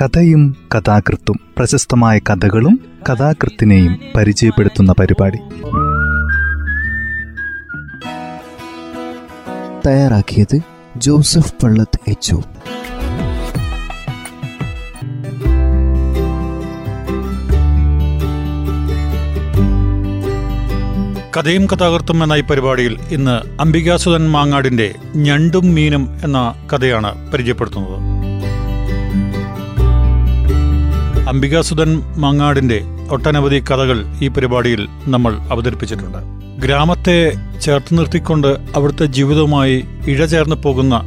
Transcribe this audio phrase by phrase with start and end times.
[0.00, 5.36] കഥയും കഥാകൃത്തും പ്രശസ്തമായ കഥകളും കഥാകൃത്തിനെയും പരിചയപ്പെടുത്തുന്ന പരിപാടി.
[9.86, 10.60] തയ്യാറാക്കിയത്
[10.96, 12.34] ജോസഫ് പള്ളത്ത് എച്ച്
[21.36, 28.07] കഥയും കഥാകൃത്തും എന്ന ഈ പരിപാടിയിൽ ഇന്ന് അംബികാസുധൻ മാങ്ങാടിന്റെ ഞണ്ടും മീനും എന്ന കഥയാണ് പരിചയപ്പെടുത്തുന്നത്.
[31.28, 36.18] അംബികാസുധൻ മങ്ങാടിന്റെ ഒട്ടനവധി കഥകൾ ഈ പരിപാടിയിൽ നമ്മൾ അവതരിപ്പിച്ചിട്ടുണ്ട്.
[36.60, 41.02] ഗ്രാമത്തെ ചേർത്ത് നിർത്തിക്കൊണ്ട് അവിടുത്തെ ജീവിതവുമായി ഇഴചേർന്ന് പോകുന്ന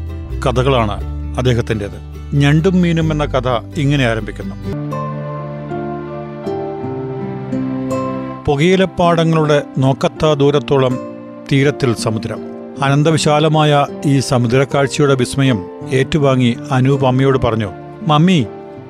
[0.46, 0.98] കഥകളാണ്
[1.38, 1.98] അദ്ദേഹത്തിന്റെത്.
[2.34, 3.48] ഞണ്ടും മീനും എന്ന കഥ
[3.78, 4.56] ഇങ്ങനെ ആരംഭിക്കുന്നു.
[8.46, 11.00] പുകയിലപ്പാടങ്ങളുടെ നോക്കത്ത ദൂരത്തോളം
[11.52, 12.40] തീരത്തിൽ സമുദ്രം.
[12.84, 17.70] അനന്തവിശാലമായ ഈ സമുദ്രക്കാഴ്ചയുടെ വിസ്മയം ഏറ്റുവാങ്ങി അനൂപ് അമ്മയോട് പറഞ്ഞു
[18.08, 18.46] മമ്മി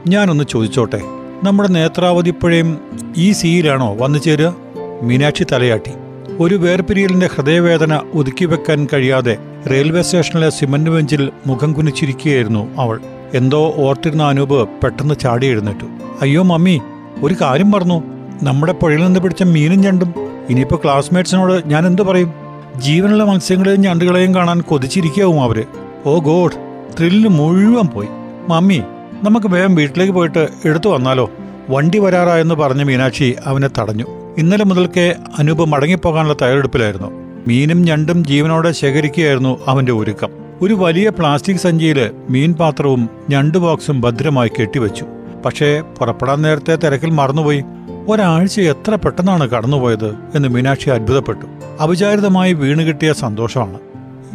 [0.07, 1.01] ഞാനൊന്ന് ചോദിച്ചോട്ടെ?
[1.43, 2.77] നമ്മുടെ നേത്രാവതി പുഴയും
[3.17, 4.55] ഈ സീയിലാണോ വന്നു ചേരുക?
[5.01, 5.91] മീനാക്ഷി തലയാട്ടി.
[6.39, 9.37] ഒരു വേർപിരിയലിന്റെ ഹൃദയവേദന ഒതുക്കി വെക്കാൻ കഴിയാതെ
[9.71, 12.99] റെയിൽവേ സ്റ്റേഷനിലെ സിമന്റ് ബെഞ്ചിൽ മുഖം കുനിച്ചിരിക്കുകയായിരുന്നു അവൾ.
[13.33, 15.85] എന്തോ ഓർത്തിരുന്ന അനൂപ് പെട്ടെന്ന് ചാടി എഴുന്നേറ്റു.
[16.21, 16.81] അയ്യോ മമ്മി
[17.23, 18.01] ഒരു കാര്യം പറഞ്ഞു
[18.43, 20.13] നമ്മുടെ പുഴയിൽ നിന്ന് പിടിച്ച മീനും ഞണ്ടും.
[20.49, 22.33] ഇനിയിപ്പോ ക്ലാസ്മേറ്റ്സിനോട് ഞാൻ എന്തു പറയും?
[22.77, 25.65] ജീവനുള്ള മത്സ്യങ്ങളെയും ഞണ്ടുകളെയും കാണാൻ കൊതിച്ചിരിക്കാവും അവർ.
[26.05, 26.53] ഓ ഗോഡ്
[26.97, 28.07] ത്രില്ല് മുഴുവൻ പോയി.
[28.47, 28.81] മമ്മി
[29.23, 31.31] നമുക്ക് വേഗം വീട്ടിലേക്ക് പോയിട്ട് എടുത്തു വന്നാലോ?
[31.69, 34.05] വണ്ടി വരാറായെന്ന് പറഞ്ഞ മീനാക്ഷി അവനെ തടഞ്ഞു.
[34.37, 37.11] ഇന്നലെ മുതൽക്കേ അനൂപ് മടങ്ങിപ്പോകാനുള്ള തയ്യാറെടുപ്പിലായിരുന്നു.
[37.47, 40.29] മീനും ഞണ്ടും ജീവനോടെ ശേഖരിക്കുകയായിരുന്നു അവന്റെ ഒരുക്കം.
[40.61, 45.05] ഒരു വലിയ പ്ലാസ്റ്റിക് സഞ്ചിയിൽ മീൻ പാത്രവും ഞണ്ട് ബോക്സും ഭദ്രമായി കെട്ടിവെച്ചു.
[45.45, 47.63] പക്ഷേ പുറപ്പെടാൻ നേരത്തെ തിരക്കിൽ മറന്നുപോയി.
[48.07, 51.45] ഒരാഴ്ച എത്ര പെട്ടെന്നാണ് കടന്നുപോയത് എന്ന് മീനാക്ഷി അത്ഭുതപ്പെട്ടു.
[51.79, 53.79] അവിചാരിതമായി വീണ് കിട്ടിയ സന്തോഷമാണ്.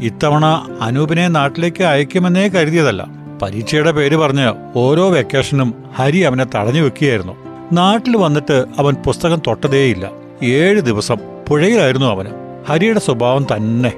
[0.03, 3.25] ഇത്തവണ അനൂപിനെ നാട്ടിലേക്ക് അയക്കുമെന്നേ കരുതിയതല്ല.
[3.42, 7.33] പരീക്ഷയുടെ പേര് പറഞ്ഞ് ഓരോ വെക്കേഷനും ഹരി അവനെ തടഞ്ഞു വെക്കുകയായിരുന്നു.
[7.73, 10.11] നാട്ടിൽ വന്നിട്ട് അവൻ പുസ്തകം തൊട്ടതേയില്ല.
[10.42, 11.17] ഏഴ് ദിവസം
[11.48, 12.29] പുഴയിലായിരുന്നു അവന്.
[12.69, 13.92] ഹരിയുടെ സ്വഭാവം തന്നെ.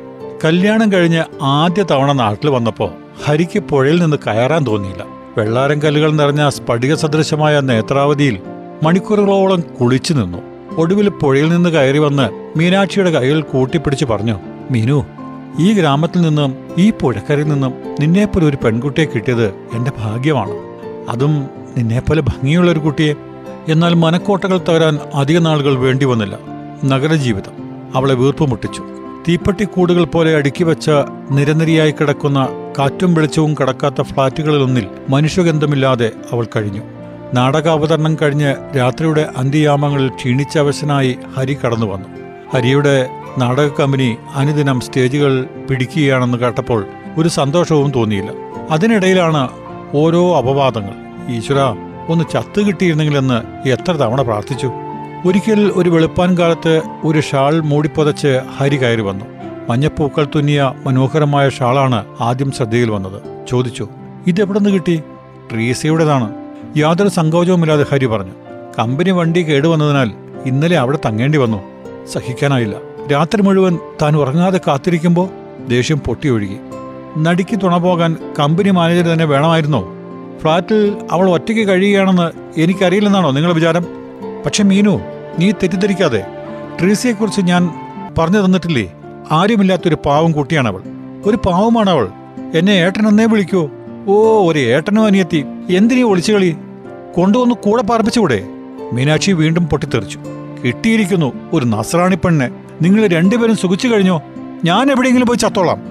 [0.44, 2.90] കല്യാണം കഴിഞ്ഞ് ആദ്യ തവണ നാട്ടിൽ വന്നപ്പോ
[3.24, 5.04] ഹരിക്ക് പുഴയിൽ നിന്ന് കയറാൻ തോന്നിയില്ല.
[5.38, 8.38] വെള്ളാരം കല്ലുകൾ നിറഞ്ഞ സ്ഫടിക സദൃശമായ നേത്രാവതിയിൽ
[8.82, 10.38] മണിക്കൂറുകളോളം കുളിച്ചു നിന്നു.
[10.76, 14.40] ഒടുവിൽ പുഴയിൽ നിന്ന് കയറി വന്ന് മീനാക്ഷിയുടെ കൈകൾ കൂട്ടിപ്പിടിച്ച് പറഞ്ഞു
[14.70, 15.06] മീനു
[15.58, 20.50] ഈ ഗ്രാമത്തിൽ നിന്നും ഈ പുഴക്കരയിൽ നിന്നും നിന്നെപ്പോലെ ഒരു പെൺകുട്ടിയെ കിട്ടിയത് എന്റെ ഭാഗ്യമാണ്.
[21.08, 21.46] അതും
[21.76, 23.14] നിന്നെപ്പോലെ ഭംഗിയുള്ള ഒരു കുട്ടിയെ.
[23.68, 26.38] എന്നാൽ മനക്കോട്ടകൾ തകരാൻ അധിക നാളുകൾ വേണ്ടി വന്നില്ല.
[26.84, 27.52] നഗരജീവിതം.
[27.94, 28.82] അവളെ വീർപ്പ് മുട്ടിച്ചു.
[29.28, 30.90] തീപ്പെട്ടിക്കൂടുകൾ പോലെ അടുക്കി വെച്ച
[31.30, 32.48] നിരനിരയായി കിടക്കുന്ന
[32.78, 36.80] കാറ്റും വെളിച്ചവും കടക്കാത്ത ഫ്ളാറ്റുകളിലൊന്നിൽ മനുഷ്യഗന്ധമില്ലാതെ അവൾ കഴിഞ്ഞു.
[37.34, 42.08] നാടകാവതരണം കഴിഞ്ഞ് രാത്രിയുടെ അന്ത്യയാമങ്ങളിൽ ക്ഷീണിച്ചവശനായി ഹരി കടന്നു വന്നു
[42.54, 43.08] ഹരിയുടെ
[43.38, 46.86] നാടക കമ്പനി അനുദിനം സ്റ്റേജുകൾ പിടിക്കുകയാണെന്ന് കേട്ടപ്പോൾ
[47.18, 48.30] ഒരു സന്തോഷവും തോന്നിയില്ല.
[48.70, 49.48] അതിനിടയിലാണ്
[49.94, 50.94] ഓരോ അപവാദങ്ങൾ.
[51.34, 51.58] ഈശ്വര
[52.08, 54.72] ഒന്ന് ചത്തു കിട്ടിയിരുന്നെങ്കിലെന്ന് എത്ര തവണ പ്രാർത്ഥിച്ചു.
[55.26, 59.24] ഒരിക്കൽ ഒരു വെളുപ്പാൻ കാലത്ത് ഒരു ഷാൾ മൂടിപ്പൊതച്ച് ഹരി കയറി വന്നു.
[59.68, 63.22] മഞ്ഞപ്പൂക്കൾ തുന്നിയ മനോഹരമായ ഷാളാണ് ആദ്യം ശ്രദ്ധയിൽ വന്നത്.
[63.48, 63.88] ചോദിച്ചു
[64.26, 65.02] ഇതെവിടെ നിന്ന് കിട്ടി?
[65.52, 66.34] ട്രീസയുടേതാണ്.
[66.76, 68.32] യാതൊരു സങ്കോചവുമില്ലാതെ ഹരി പറഞ്ഞു
[68.78, 70.10] കമ്പനി വണ്ടി കേടുവന്നതിനാൽ
[70.46, 71.60] ഇന്നലെ അവിടെ തങ്ങേണ്ടി വന്നു.
[72.06, 72.76] സഹിക്കാനായില്ല.
[73.12, 75.28] രാത്രി മുഴുവൻ താൻ ഉറങ്ങാതെ കാത്തിരിക്കുമ്പോൾ
[75.68, 76.56] ദേഷ്യം പൊട്ടിയൊഴുകി.
[77.18, 79.94] നടിക്ക് തുണ പോകാൻ കമ്പനി മാനേജർ തന്നെ വേണമായിരുന്നോ?
[80.42, 83.86] ഫ്ളാറ്റിൽ അവൾ ഒറ്റയ്ക്ക് കഴിയുകയാണെന്ന് എനിക്കറിയില്ലെന്നാണോ നിങ്ങളുടെ വിചാരം?
[84.46, 85.00] പക്ഷെ മീനു
[85.38, 86.26] നീ തെറ്റിദ്ധരിക്കാതെ.
[86.80, 87.70] ട്രീസിയെക്കുറിച്ച് ഞാൻ
[88.18, 88.92] പറഞ്ഞു തന്നിട്ടില്ലേ?
[89.30, 90.80] ആരുമില്ലാത്തൊരു പാവം കുട്ടിയാണ് അവൾ
[91.26, 92.08] ഒരു പാവമാണ് അവൾ
[92.54, 93.70] എന്നെ ഏട്ടൻ എന്നേ വിളിക്കൂ.
[94.08, 95.44] ഓ ഒരു ഏട്ടനും അനിയത്തി.
[95.76, 96.56] എന്തിനീ ഒളിച്ചു കളി?
[97.16, 98.44] കൊണ്ടുവന്ന് കൂടെ പാർപ്പിച്ചുകൂടെ
[98.92, 100.18] മീനാക്ഷി വീണ്ടും പൊട്ടിത്തെറിച്ചു.
[100.64, 102.67] കിട്ടിയിരിക്കുന്നു ഒരു നസ്രാണി പെണ്ണെ.
[102.82, 104.22] നിങ്ങൾ രണ്ടുപേരും സുഖിച്ചു കഴിഞ്ഞോ?
[104.64, 105.82] ഞാൻ എവിടെയെങ്കിലും പോയി ചത്തോളാം.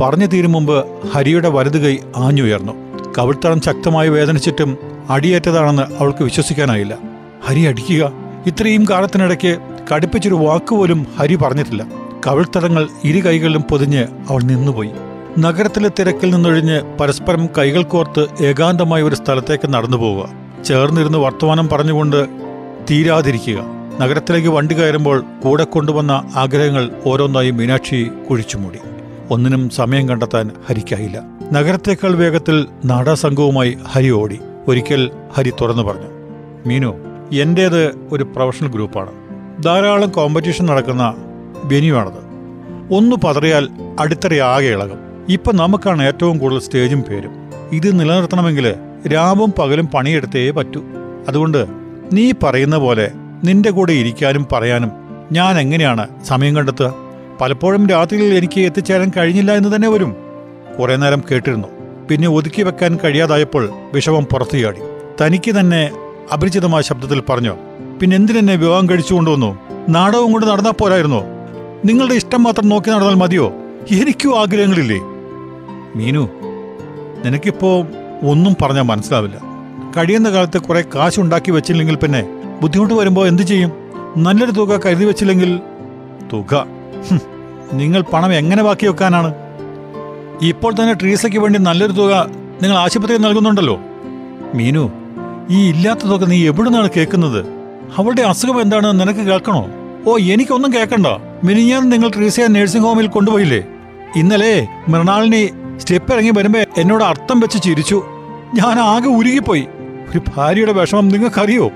[0.00, 2.72] പറഞ്ഞു തീരും മുമ്പ് ഹരിയുടെ വലതു കൈ ആഞ്ഞുയർന്നു.
[3.18, 4.76] കവിൾത്തളം ശക്തമായി വേദനിച്ചിട്ടും
[5.10, 6.98] അടിയേറ്റതാണെന്ന് അവൾക്ക് വിശ്വസിക്കാനായില്ല.
[7.46, 8.12] ഹരി അടിക്കുക.
[8.46, 9.58] ഇത്രയും കാലത്തിനിടയ്ക്ക്
[9.94, 11.86] കടുപ്പിച്ചൊരു വാക്കുപോലും ഹരി പറഞ്ഞിട്ടില്ല.
[12.26, 14.90] കവിൾത്തടങ്ങൾ ഇരു കൈകളിലും പൊതിഞ്ഞ് അവൾ നിന്നുപോയി.
[15.38, 20.28] നഗരത്തിലെ തിരക്കിൽ നിന്നൊഴിഞ്ഞ് പരസ്പരം കൈകൾ കോർത്ത് ഏകാന്തമായ ഒരു സ്ഥലത്തേക്ക് നടന്നു പോവുക
[20.64, 22.26] ചേർന്നിരുന്ന് വർത്തമാനം പറഞ്ഞുകൊണ്ട്
[22.90, 23.75] തീരാതിരിക്കുക.
[24.00, 28.78] നഗരത്തിലേക്ക് വണ്ടി കയറുമ്പോൾ കൂടെ കൊണ്ടുവന്ന ആഗ്രഹങ്ങൾ ഓരോന്നായി മീനാക്ഷി കുഴിച്ചുമൂടി
[29.30, 31.22] ഒന്നിനും സമയം കണ്ടെത്താൻ ഹരിക്കായില്ല.
[31.52, 34.38] നഗരത്തേക്കാൾ വേഗത്തിൽ നാടാസംഘവുമായി ഹരി ഓടി.
[34.68, 36.06] ഒരിക്കൽ ഹരി തുറന്നു പറഞ്ഞു
[36.66, 36.94] മീനു
[37.32, 39.12] എന്റേത് ഒരു പ്രൊഫഷണൽ ഗ്രൂപ്പാണ്.
[39.62, 41.14] ധാരാളം കോമ്പറ്റീഷൻ നടക്കുന്ന
[41.64, 42.26] വെന്യൂവാണത്.
[42.94, 43.68] ഒന്ന് പതറിയാൽ
[44.00, 44.98] അടിത്തറയാകെ ഇളകും.
[45.28, 47.30] ഇപ്പൊ നമുക്കാണ് ഏറ്റവും കൂടുതൽ സ്റ്റേജും പേരും.
[47.72, 48.74] ഇത് നിലനിർത്തണമെങ്കിൽ
[49.14, 50.82] രാവും പകലും പണിയെടുത്തേ പറ്റൂ.
[51.28, 51.66] അതുകൊണ്ട്
[52.12, 53.10] നീ പറയുന്ന പോലെ
[53.44, 54.90] നിന്റെ കൂടെ ഇരിക്കാനും പറയാനും
[55.32, 56.94] ഞാൻ എങ്ങനെയാണ് സമയം കണ്ടെത്തുക?
[57.40, 60.16] പലപ്പോഴും രാത്രിയിൽ എനിക്ക് എത്തിച്ചേരാൻ കഴിഞ്ഞില്ല എന്ന് തന്നെ വരും.
[60.80, 61.68] കുറെ നേരം കേട്ടിരുന്നു.
[62.10, 64.78] പിന്നെ ഒതുക്കി വെക്കാൻ കഴിയാതായപ്പോൾ വിഷമം പുറത്തു ചാടി.
[65.22, 65.90] തനിക്ക് തന്നെ
[66.32, 67.56] അപരിചിതമായ ശബ്ദത്തിൽ പറഞ്ഞു
[68.02, 69.58] പിന്നെ എന്തിനെന്നെ വിവാഹം കഴിച്ചു കൊണ്ടുവന്നു?
[69.88, 71.24] നാടകം കൊണ്ട് നടന്നാൽ പോരായിരുന്നോ?
[71.84, 73.52] നിങ്ങളുടെ ഇഷ്ടം മാത്രം നോക്കി നടന്നാൽ മതിയോ?
[73.90, 74.98] എനിക്കും ആഗ്രഹങ്ങളില്ലേ?
[75.96, 76.28] മീനു
[77.24, 77.86] നിനക്കിപ്പോ
[78.28, 79.36] ഒന്നും പറഞ്ഞാൽ മനസ്സിലാവില്ല.
[79.96, 83.72] കഴിയുന്ന കാലത്ത് കുറെ കാശുണ്ടാക്കി വെച്ചില്ലെങ്കിൽ പിന്നെ ബുദ്ധിമുട്ട് വരുമ്പോൾ എന്തു ചെയ്യും?
[84.16, 85.60] നല്ലൊരു തുക കരുതി വെച്ചില്ലെങ്കിൽ
[86.32, 86.66] തുക.
[87.72, 89.34] നിങ്ങൾ പണം എങ്ങനെ ബാക്കി വെക്കാനാണ്?
[90.42, 92.26] ഇപ്പോൾ തന്നെ ട്രീസയ്ക്ക് വേണ്ടി നല്ലൊരു തുക
[92.62, 93.80] നിങ്ങൾ ആശുപത്രിയിൽ നൽകുന്നുണ്ടല്ലോ.
[94.54, 94.90] മീനു
[95.50, 97.46] ഈ ഇല്ലാത്ത തുക നീ എവിടുന്നാണ് കേൾക്കുന്നത്?
[97.96, 99.68] അവളുടെ അസുഖം എന്താണെന്ന് നിനക്ക് കേൾക്കണോ?
[100.06, 101.06] ഓ എനിക്കൊന്നും കേൾക്കണ്ട.
[101.44, 103.64] മിനിഞ്ഞാൻ നിങ്ങൾ ട്രീസയെ നഴ്സിംഗ് ഹോമിൽ കൊണ്ടുപോയില്ലേ?
[104.16, 108.02] ഇന്നലെ മൃണാളിനി സ്റ്റെപ്പ് ഇറങ്ങി വരുമ്പോ എന്നോട് അർത്ഥം വെച്ച് ചിരിച്ചു.
[108.54, 109.66] ഞാൻ ആകെ ഉരുകിപ്പോയി.
[110.10, 111.70] ഒരു ഭാര്യയുടെ വിഷമം നിങ്ങൾക്കറിയോ?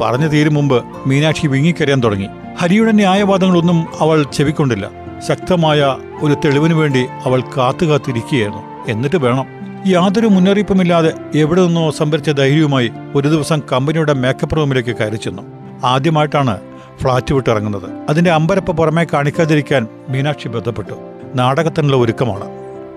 [0.00, 2.28] പറഞ്ഞു തീരും മുമ്പ് മീനാക്ഷി വിങ്ങിക്കരയാൻ തുടങ്ങി.
[2.58, 4.90] ഹരിയുടെ ന്യായവാദങ്ങളൊന്നും അവൾ ചെവിക്കൊണ്ടില്ല.
[5.28, 8.62] ശക്തമായ ഒരു തെളിവിനു വേണ്ടി അവൾ കാത്തുകാത്തിരിക്കുകയായിരുന്നു.
[8.88, 9.46] എന്നിട്ട് വേണം.
[9.86, 15.42] യാതൊരു മുന്നറിയിപ്പുമില്ലാതെ എവിടെ നിന്നോ സംഭരിച്ച ധൈര്യവുമായി ഒരു ദിവസം കമ്പനിയുടെ മേക്കപ്പ് റൂമിലേക്ക് കയറി ചെന്നു.
[15.84, 16.60] ആദ്യമായിട്ടാണ്
[17.00, 20.92] ഫ്ളാറ്റ് വിട്ടിറങ്ങുന്നത് അതിന്റെ അമ്പരപ്പ് പുറമെ കാണിക്കാതിരിക്കാൻ മീനാക്ഷി ബന്ധപ്പെട്ടു.
[21.34, 22.44] നാടകത്തിനുള്ള ഒരുക്കമാണ്.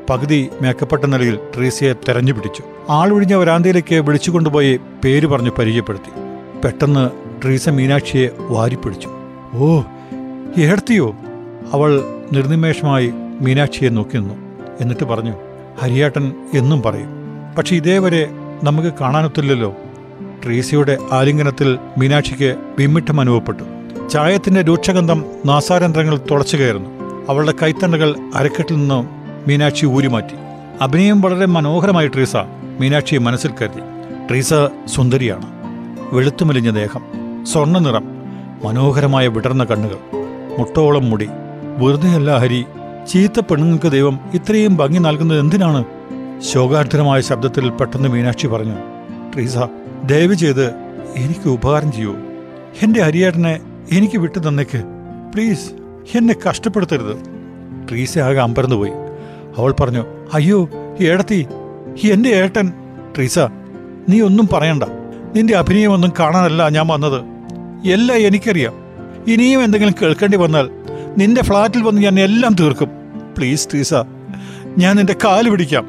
[0.10, 2.64] പകുതി മേക്കപ്പെട്ട നിലയിൽ ട്രീസിയെ തെരഞ്ഞു പിടിച്ചു.
[2.90, 6.29] ആളൊഴിഞ്ഞ വരാന്തയിലേക്ക് വിളിച്ചുകൊണ്ടുപോയി പേര് പറഞ്ഞു പരിചയപ്പെടുത്തി.
[6.64, 7.10] പെട്ടെന്ന്
[7.44, 9.10] ട്രീസ മീനാക്ഷിയെ വാരിപ്പിടിച്ചു.
[9.54, 9.82] ഓ
[10.58, 11.16] ഏടത്തിയോ
[11.74, 12.04] അവൾ
[12.34, 13.12] നിർനിമേഷമായി
[13.42, 14.34] മീനാക്ഷിയെ നോക്കി നിന്നു.
[14.82, 15.34] എന്നിട്ട് പറഞ്ഞു
[15.80, 17.10] ഹരിയാട്ടൻ എന്നും പറയും.
[17.58, 18.28] പക്ഷെ ഇതേവരെ
[18.64, 19.76] നമുക്ക് കാണാനൊത്തില്ലല്ലോ.
[20.44, 23.64] ട്രീസയുടെ ആലിംഗനത്തിൽ മീനാക്ഷിക്ക് വിമ്മിട്ടം അനുഭവപ്പെട്ടു.
[24.10, 26.90] ചായത്തിന്റെ രൂക്ഷഗന്ധം നാസാരന്ധ്രങ്ങൾ തുളച്ചു കയറുന്നു.
[27.30, 29.10] അവളുടെ കൈത്തണ്ടകൾ അരക്കെട്ടിൽ നിന്നും
[29.48, 30.36] മീനാക്ഷി ഊരിമാറ്റി.
[30.82, 32.36] അഭിനയം വളരെ മനോഹരമായി ട്രീസ
[32.80, 33.82] മീനാക്ഷിയെ മനസ്സിൽ കരുതി.
[34.30, 34.54] ട്രീസ
[34.88, 35.59] സുന്ദരിയാണ്.
[36.14, 37.02] വെളുത്തുമെലിഞ്ഞ ദേഹം
[37.46, 38.04] സ്വർണ നിറം
[38.66, 39.98] മനോഹരമായ വിടർന്ന കണ്ണുകൾ
[40.60, 41.28] മുട്ടോളം മുടി
[41.78, 42.66] വെറുതെയല്ല ഹരി
[43.08, 45.86] ചീത്ത പെണ്ണുങ്ങൾക്ക് ദൈവം ഇത്രയും ഭംഗി നൽകുന്നത് എന്തിനാണ്?
[46.40, 48.78] ശോകാർദ്രമായ ശബ്ദത്തിൽ പെട്ടെന്ന് മീനാക്ഷി പറഞ്ഞു
[49.34, 49.58] ട്രീസ
[50.06, 50.66] ദയവ് ചെയ്ത്
[51.16, 52.16] എനിക്ക് ഉപകാരം ചെയ്യൂ.
[52.82, 53.60] എന്റെ ഹരിയേട്ടനെ
[53.92, 54.84] എനിക്ക് വിട്ടു തന്നേക്ക്.
[55.34, 55.72] പ്ലീസ്
[56.18, 57.16] എന്നെ കഷ്ടപ്പെടുത്തരുത്.
[57.90, 58.92] ട്രീസ ആകെ അമ്പരന്ന് പോയി.
[59.58, 60.70] അവൾ പറഞ്ഞു അയ്യോ
[61.02, 61.48] ഏടത്തി
[62.12, 62.72] എന്റെ ഏട്ടൻ.
[63.16, 63.40] ട്രീസ
[64.10, 64.84] നീ ഒന്നും പറയണ്ട.
[65.36, 67.22] നിന്റെ അഭിനയമൊന്നും കാണാനല്ല ഞാൻ വന്നത്.
[67.88, 68.74] എല്ലാം എനിക്കറിയാം.
[69.28, 70.70] ഇനിയും എന്തെങ്കിലും കേൾക്കേണ്ടി വന്നാൽ
[71.18, 72.90] നിന്റെ ഫ്ലാറ്റിൽ വന്ന് ഞാൻ എല്ലാം തീർക്കും.
[73.38, 73.94] പ്ലീസ് ട്രീസ
[74.78, 75.88] ഞാൻ നിന്റെ കാൽ പിടിക്കാം.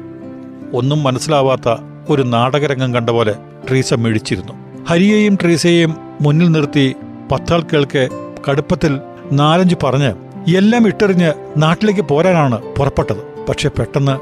[0.73, 1.75] ഒന്നും മനസ്സിലാവാത്ത
[2.09, 3.35] ഒരു നാടകരംഗം കണ്ട പോലെ
[3.69, 4.53] ട്രീസ മിഴിച്ചിരുന്നു.
[4.87, 6.95] ഹരിയെയും ട്രീസയെയും മുന്നിൽ നിർത്തി
[7.31, 8.09] പത്താൾ കേൾക്കെ
[8.49, 8.99] കടുപ്പത്തിൽ
[9.31, 10.13] നാലഞ്ച് പറഞ്ഞ്
[10.55, 13.45] എല്ലാം ഇട്ടെറിഞ്ഞ് നാട്ടിലേക്ക് പോരാനാണ് പുറപ്പെട്ടത്.
[13.49, 14.19] പക്ഷെ പെട്ടെന്ന്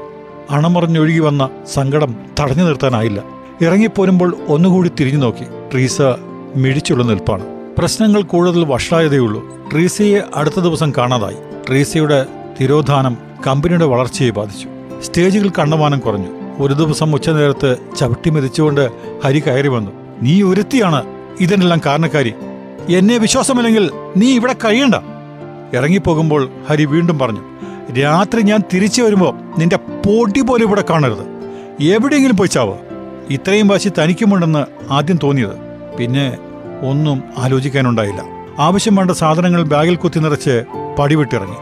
[0.52, 3.39] അണമറിഞ്ഞൊഴുകി വന്ന സങ്കടം തടഞ്ഞു നിർത്താനായില്ല.
[3.60, 5.44] ഇറങ്ങിപ്പോരുമ്പോൾ ഒന്നുകൂടി തിരിഞ്ഞു നോക്കി.
[5.72, 6.02] ട്രീസ
[6.56, 7.44] മിഴിച്ചുള്ള നിൽപ്പാണ്.
[7.78, 9.68] പ്രശ്നങ്ങൾ കൂടുതൽ വഷളായതേയുള്ളൂ.
[9.72, 11.36] ട്രീസയെ അടുത്ത ദിവസം കാണാതായി.
[11.68, 12.26] ട്രീസയുടെ
[12.60, 13.16] തിരോധാനം
[13.46, 14.68] കമ്പനിയുടെ വളർച്ചയെ ബാധിച്ചു.
[15.02, 16.28] സ്റ്റേജുകൾ കണ്ടമാനം കുറഞ്ഞു.
[16.58, 18.90] ഒരു ദിവസം ഉച്ചനേരത്ത് ചവിട്ടി മെതിച്ചുകൊണ്ട്
[19.24, 19.90] ഹരി കയറി വന്നു.
[20.22, 21.04] നീ ഒരുത്തിയാണ്
[21.40, 22.34] ഇതിനെല്ലാം കാരണക്കാരി.
[22.88, 24.94] എന്നെ വിശ്വാസമില്ലെങ്കിൽ നീ ഇവിടെ കഴിയണ്ട.
[25.76, 27.40] ഇറങ്ങിപ്പോകുമ്പോൾ ഹരി വീണ്ടും പറഞ്ഞു
[28.00, 31.26] രാത്രി ഞാൻ തിരിച്ചു വരുമ്പോൾ നിന്റെ പൊടി പോലും ഇവിടെ കാണരുത്.
[31.80, 32.48] എവിടെയെങ്കിലും പോയി
[33.30, 35.56] ഇത്രയും വാശി തനിക്കുമുണ്ടെന്ന് ആദ്യം തോന്നിയത്.
[35.98, 36.38] പിന്നെ
[36.88, 38.22] ഒന്നും ആലോചിക്കാനുണ്ടായില്ല.
[38.58, 40.64] ആവശ്യം വേണ്ട സാധനങ്ങൾ ബാഗിൽ കുത്തി നിറച്ച്
[40.98, 41.56] പടിവിട്ടിറങ്ങി.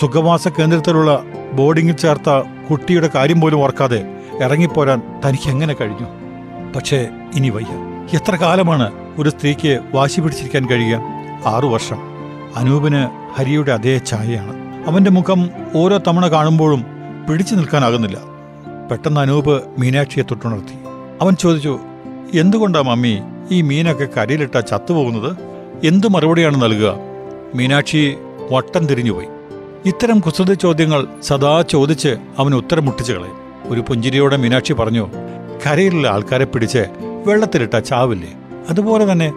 [0.00, 1.22] സുഖവാസ കേന്ദ്രത്തിലുള്ള
[1.52, 2.30] ബോർഡിങ്ങിൽ ചേർത്ത
[2.70, 4.04] കുട്ടിയുടെ കാര്യം പോലും ഓർക്കാതെ
[4.42, 6.06] ഇറങ്ങിപ്പോരാൻ തനിക്ക് എങ്ങനെ കഴിഞ്ഞു?
[6.72, 7.74] പക്ഷേ ഇനി വയ്യ.
[8.16, 11.00] എത്ര കാലമാണ് ഒരു സ്ത്രീക്ക് വാശി പിടിച്ചിരിക്കാൻ കഴിയുക?
[11.46, 11.96] ആറു വർഷം.
[12.56, 13.08] അനൂപിന്
[13.38, 14.54] ഹരിയുടെ അതേ ഛായയാണ്.
[14.86, 16.84] അവന്റെ മുഖം ഓരോ തവണ കാണുമ്പോഴും
[17.30, 18.16] പിടിച്ചു നിൽക്കാനാകുന്നില്ല.
[18.90, 20.83] പെട്ടെന്ന് അനൂപ് മീനാക്ഷിയെ തൊട്ടുണർത്തി.
[21.20, 21.80] അവൻ ചോദിച്ചു
[22.34, 23.18] എന്തുകൊണ്ടാ മമ്മി
[23.50, 25.36] ഈ മീനൊക്കെ കരയിലിട്ടാ ചത്തുപോകുന്നത്?
[25.86, 26.96] എന്തു മറുപടിയാണ് നൽകുക?
[27.54, 28.14] മീനാക്ഷി
[28.52, 29.26] വട്ടം തിരിഞ്ഞുപോയി.
[29.86, 33.36] ഇത്തരം കുസൃത ചോദ്യങ്ങൾ സദാ ചോദിച്ച് അവൻ ഉത്തരം മുട്ടിച്ചു കളയും.
[33.66, 35.10] ഒരു പുഞ്ചിരിയോടെ മീനാക്ഷി പറഞ്ഞു
[35.66, 36.84] കരയിലുള്ള ആൾക്കാരെ പിടിച്ച്
[37.26, 38.34] വെള്ളത്തിലിട്ട ചാവില്ലേ?
[38.70, 39.32] അതുപോലെ തന്നെ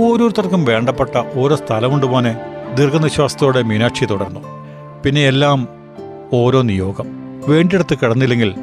[0.00, 2.36] ഓരോരുത്തർക്കും വേണ്ടപ്പെട്ട ഓരോ സ്ഥലമുണ്ട് മോനെ.
[2.74, 4.40] ദീർഘനിശ്വാസത്തോടെ മീനാക്ഷി തുടർന്നു.
[5.04, 5.68] പിന്നെ എല്ലാം
[6.32, 7.06] ഓരോ നിയോഗം.
[7.48, 8.54] വേണ്ടിടത്ത് കിടന്നില്ലെങ്കിൽ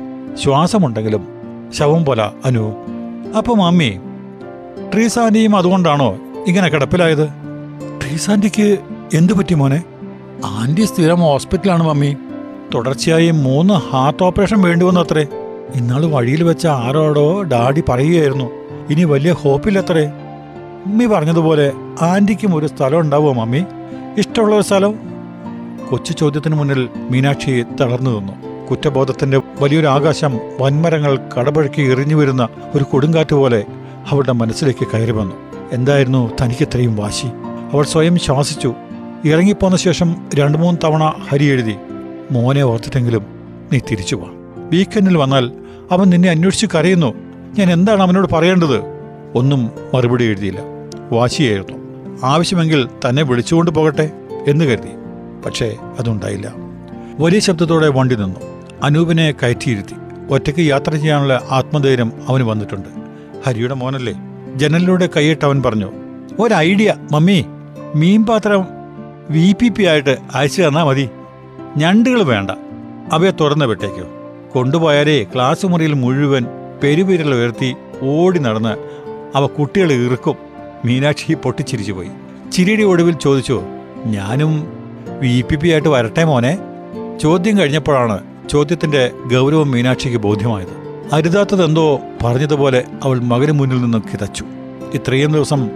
[0.43, 1.34] ശ്വാസമുണ്ടെങ്കിലും
[1.75, 2.73] ശവം പോലെ അനു.
[3.37, 3.99] അപ്പം മമ്മി
[4.93, 6.17] ട്രീസാന്റിയും അതുകൊണ്ടാണോ
[6.47, 7.27] ഇങ്ങനെ കിടപ്പിലായത്?
[8.01, 8.77] ട്രീസാന്റിക്ക്
[9.13, 9.83] എന്തു പറ്റി മോനെ?
[10.45, 12.17] ആന്റി സ്ഥിരം ഹോസ്പിറ്റലാണ് മമ്മി
[12.73, 15.27] തുടർച്ചയായി മൂന്ന് ഹാർട്ട് ഓപ്പറേഷൻ വേണ്ടി വന്നു അത്രേ
[15.75, 18.51] ഇന്നാൾ വഴിയിൽ വെച്ച ആരോടോ ഡാഡി പറയുകയായിരുന്നു.
[18.89, 20.05] ഇനി വലിയ ഹോപ്പില്ലത്രേ.
[20.85, 23.63] മമ്മി പറഞ്ഞതുപോലെ ആന്റിക്കും ഒരു സ്ഥലം ഉണ്ടാവുമോ മമ്മി
[24.17, 24.99] ഇഷ്ടമുള്ള ഒരു സ്ഥലം?
[25.89, 28.65] കൊച്ചു ചോദ്യത്തിന് മുന്നിൽ മീനാക്ഷി തളർന്നു നിന്നു.
[28.67, 33.65] കുറ്റബോധത്തിന്റെ വലിയൊരു ആകാശം വൻമരങ്ങൾ കടപഴക്കി എറിഞ്ഞു വരുന്ന ഒരു കൊടുങ്കാറ്റ് പോലെ
[34.09, 35.35] അവളുടെ മനസ്സിലേക്ക് കയറി വന്നു.
[35.71, 37.27] എന്തായിരുന്നു തനിക്ക് ഇത്രയും വാശി?
[37.73, 38.73] അവൾ സ്വയം ശ്വാസിച്ചു
[39.25, 41.75] ഇറങ്ങിപ്പോന്ന ശേഷം രണ്ടു മൂന്ന് തവണ ഹരി എഴുതി
[42.31, 43.25] മോനെ ഓർത്തിട്ടെങ്കിലും
[43.73, 44.27] നീ തിരിച്ചു വാ.
[44.57, 45.51] വീക്കെൻഡിൽ വന്നാൽ
[45.91, 47.13] അവൻ നിന്നെ അന്വേഷിച്ച് കരയുന്നു.
[47.59, 48.81] ഞാൻ എന്താണ് അവനോട് പറയേണ്ടത്?
[49.35, 50.59] ഒന്നും മറുപടി എഴുതിയില്ല.
[51.11, 51.77] വാശിയായിരുന്നു.
[52.23, 54.11] ആവശ്യമെങ്കിൽ തന്നെ വിളിച്ചുകൊണ്ട് പോകട്ടെ
[54.47, 54.89] എന്ന് കരുതി.
[55.45, 56.53] പക്ഷേ അതുണ്ടായില്ല.
[57.19, 58.54] വലിയ ശബ്ദത്തോടെ വണ്ടി നിന്നു.
[58.83, 59.95] അനൂപിനെ കയറ്റിയിരുത്തി.
[60.29, 62.89] ഒറ്റയ്ക്ക് യാത്ര ചെയ്യാനുള്ള ആത്മധൈര്യം അവന് വന്നിട്ടുണ്ട്.
[63.45, 64.13] ഹരിയുടെ മോനല്ലേ?
[64.55, 65.91] ജനലിലൂടെ കൈയിട്ട് അവൻ പറഞ്ഞു
[66.39, 67.45] ഒരു ഐഡിയ മമ്മി.
[67.95, 68.67] മീൻ പാത്രം
[69.29, 71.09] വി പി പി ആയിട്ട് അയച്ചു തന്നാ മതി.
[71.77, 72.51] ഞണ്ടുകൾ വേണ്ട.
[73.11, 74.07] അവയെ തുറന്ന് വിട്ടേക്കോ.
[74.53, 76.45] കൊണ്ടുപോയാലേ ക്ലാസ് മുറിയിൽ മുഴുവൻ
[76.83, 78.77] പെരുവിരൽ ഉയർത്തി ഓടി നടന്ന്
[79.37, 80.35] അവ കുട്ടികൾ ഇറുക്കും.
[80.85, 82.09] മീനാക്ഷി പൊട്ടിച്ചിരിച്ചു പോയി.
[82.51, 83.63] ചിരിയുടെ ഒടുവിൽ ചോദിച്ചു
[84.05, 84.73] ഞാനും
[85.19, 86.57] വി പി പി ആയിട്ട് വരട്ടെ മോനെ?
[87.21, 90.85] ചോദ്യം കഴിഞ്ഞപ്പോഴാണ് ചോദ്യത്തിന്റെ ഗൗരവം മീനാക്ഷിക്ക് ബോധ്യമായത്.
[91.13, 94.45] അരുതാത്തതെന്തോ പറഞ്ഞതുപോലെ അവൾ മകന് മുന്നിൽ നിന്ന് കിതച്ചു.
[94.93, 95.69] ഇത്രയും ദിവസം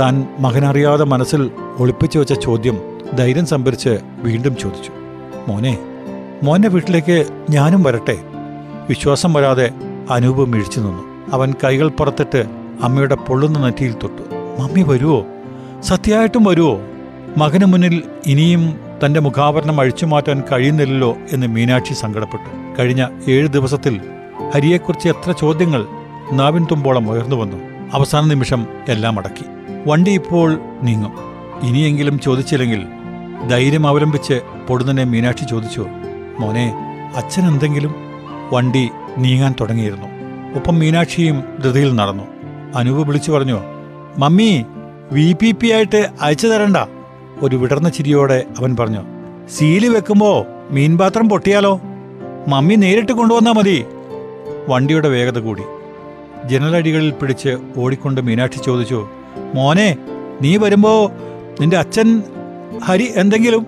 [0.00, 2.78] താൻ മകനറിയാതെ മനസ്സിൽ ഒളിപ്പിച്ചു വെച്ച ചോദ്യം
[3.18, 4.92] ധൈര്യം സംഭരിച്ച് വീണ്ടും ചോദിച്ചു.
[5.48, 5.78] മോനെ
[6.42, 8.18] മോന്റെ വീട്ടിലേക്ക് ഞാനും വരട്ടെ.
[8.88, 9.70] വിശ്വാസം വരാതെ
[10.10, 11.02] അനൂപ് മിഴിച്ചു നിന്നു.
[11.32, 12.44] അവൻ കൈകൾ പുറത്തിട്ട്
[12.82, 14.22] അമ്മയുടെ പൊള്ളുന്ന നെറ്റിയിൽ തൊട്ടു.
[14.62, 15.24] മമ്മി വരുവോ?
[15.80, 16.80] സത്യമായിട്ടും വരുവോ?
[17.36, 22.80] മകന് മുന്നിൽ ഇനിയും തന്റെ മുഖാവരണം അഴിച്ചു മാറ്റാൻ കഴിയുന്നില്ലല്ലോ എന്ന് മീനാക്ഷി സങ്കടപ്പെട്ടു.
[22.80, 24.00] കഴിഞ്ഞ ഏഴ് ദിവസത്തിൽ
[24.54, 25.86] ഹരിയെക്കുറിച്ച് എത്ര ചോദ്യങ്ങൾ
[26.32, 27.56] നാവിൻ തുമ്പോളം ഉയർന്നു വന്നു.
[27.92, 29.44] അവസാന നിമിഷം എല്ലാം അടക്കി.
[29.86, 31.12] വണ്ടി ഇപ്പോൾ നീങ്ങും.
[31.62, 32.86] ഇനിയെങ്കിലും ചോദിച്ചില്ലെങ്കിൽ
[33.50, 35.86] ധൈര്യം അവലംബിച്ച് പൊടുന്നനെ മീനാക്ഷി ചോദിച്ചു
[36.38, 36.74] മോനെ
[37.16, 37.94] അച്ഛൻ എന്തെങ്കിലും?
[38.52, 40.06] വണ്ടി നീങ്ങാൻ തുടങ്ങിയിരുന്നു.
[40.56, 42.24] ഒപ്പം മീനാക്ഷിയും ധൃതിയിൽ നടന്നു.
[42.76, 43.60] അനൂപ് വിളിച്ചു പറഞ്ഞു
[44.18, 44.64] മമ്മി
[45.12, 46.76] വി പി പി ആയിട്ട് അയച്ചു തരണ്ട.
[47.42, 49.02] ഒരു വിടർന്ന ചിരിയോടെ അവൻ പറഞ്ഞു
[49.58, 51.80] സീൽ വെക്കുമ്പോ മീൻപാത്രം പൊട്ടിയാലോ?
[52.48, 53.84] മമ്മി നേരിട്ട് കൊണ്ടുവന്നാ മതി.
[54.68, 55.62] വണ്ടിയുടെ വേഗത കൂടി.
[56.46, 59.08] ജനലടികളിൽ പിടിച്ച് ഓടിക്കൊണ്ട് മീനാക്ഷി ചോദിച്ചു
[59.54, 59.96] മോനെ
[60.42, 61.12] നീ വരുമ്പോ
[61.60, 62.22] നിന്റെ അച്ഛൻ
[62.84, 63.66] ഹരി എന്തെങ്കിലും?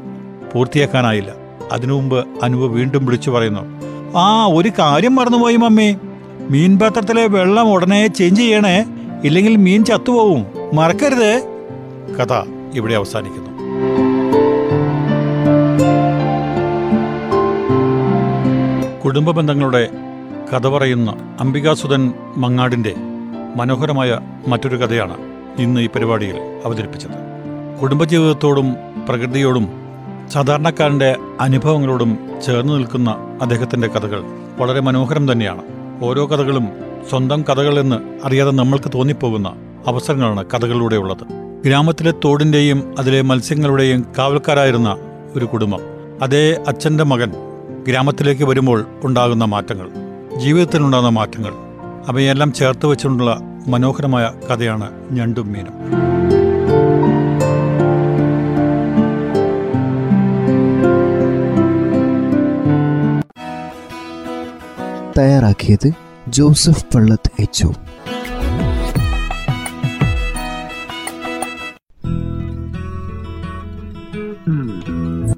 [0.55, 1.35] പൂർത്തിയാക്കാനായില്ല.
[1.73, 3.61] അതിനു മുമ്പ് അനുവ് വീണ്ടും വിളിച്ചു പറയുന്നു
[4.19, 5.97] ആ ഒരു കാര്യം മറന്നുപോയി മമ്മി.
[6.51, 8.85] മീൻപാത്രത്തിലെ വെള്ളം ഉടനെ ചേഞ്ച് ചെയ്യണേ
[9.25, 10.47] ഇല്ലെങ്കിൽ മീൻ ചത്തുപോവും.
[10.73, 11.43] മറക്കരുത്.
[12.21, 12.33] കഥ
[12.75, 13.52] ഇവിടെ അവസാനിക്കുന്നു.
[19.13, 19.89] കുടുംബ ബന്ധങ്ങളുടെ
[20.55, 22.95] കഥ പറയുന്ന അംബികാസുധൻ മങ്ങാടിന്റെ
[23.57, 25.17] മനോഹരമായ മറ്റൊരു കഥയാണ്
[25.59, 27.11] ഇന്ന് ഈ പരിപാടിയിൽ അവതരിപ്പിച്ചത്.
[27.83, 28.77] കുടുംബജീവിതത്തോടും
[29.09, 29.69] പ്രകൃതിയോടും
[30.29, 34.23] സാധാരണക്കാരന്റെ അനുഭവങ്ങളോടും ചേർന്ന് നിൽക്കുന്ന അദ്ദേഹത്തിന്റെ കഥകൾ
[34.59, 35.63] വളരെ മനോഹരം തന്നെയാണ്.
[36.03, 36.69] ഓരോ കഥകളും
[37.11, 39.55] സ്വന്തം കഥകളെന്ന് അറിയാതെ നമ്മൾക്ക് തോന്നിപ്പോകുന്ന
[39.87, 41.25] അവസരങ്ങളാണ് കഥകളിലൂടെ ഉള്ളത്.
[41.67, 44.97] ഗ്രാമത്തിലെ തോടിന്റെയും അതിലെ മത്സ്യങ്ങളുടെയും കാവൽക്കാരായിരുന്ന
[45.37, 45.81] ഒരു കുടുംബം.
[46.23, 47.33] അതേ അച്ഛന്റെ മകൻ
[47.87, 49.89] ഗ്രാമത്തിലേക്ക് വരുമ്പോൾ ഉണ്ടാകുന്ന മാറ്റങ്ങൾ
[50.37, 51.53] ജീവിതത്തിലുണ്ടാകുന്ന മാറ്റങ്ങൾ
[52.09, 56.03] അവയെല്ലാം ചേർത്ത് വെച്ചുകൊണ്ടുള്ള മനോഹരമായ കഥയാണ് ഞണ്ടും മീനും.
[65.19, 65.93] തയ്യാറാക്കിയത്
[66.29, 67.67] ജോസഫ് പള്ളത്ത് എച്ച്